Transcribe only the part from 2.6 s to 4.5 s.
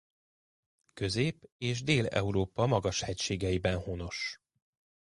magashegységeiben honos.